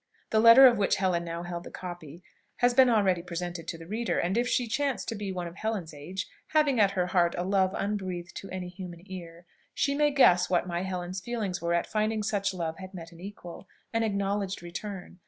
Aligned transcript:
The 0.31 0.39
letter 0.39 0.65
of 0.65 0.79
which 0.79 0.95
Helen 0.95 1.23
now 1.23 1.43
held 1.43 1.63
the 1.63 1.69
copy 1.69 2.23
has 2.55 2.73
been 2.73 2.89
already 2.89 3.21
presented 3.21 3.67
to 3.67 3.77
the 3.77 3.85
reader; 3.85 4.17
and 4.17 4.35
if 4.35 4.47
she 4.47 4.65
chance 4.67 5.05
to 5.05 5.13
be 5.13 5.31
one 5.31 5.45
of 5.45 5.57
Helen's 5.57 5.93
age, 5.93 6.27
having 6.47 6.79
at 6.79 6.93
her 6.97 7.05
heart 7.05 7.35
a 7.37 7.43
love 7.43 7.75
unbreathed 7.77 8.35
to 8.37 8.49
any 8.49 8.69
human 8.69 9.03
ear, 9.05 9.45
she 9.75 9.93
may 9.93 10.09
guess 10.09 10.49
what 10.49 10.65
my 10.65 10.81
Helen's 10.81 11.21
feelings 11.21 11.61
were 11.61 11.75
at 11.75 11.85
finding 11.85 12.23
such 12.23 12.51
love 12.51 12.79
had 12.79 12.95
met 12.95 13.11
an 13.11 13.19
equal, 13.19 13.67
an 13.93 14.01
acknowledged 14.01 14.63
return. 14.63 15.19